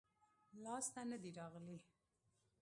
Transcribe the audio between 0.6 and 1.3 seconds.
لاس ته نه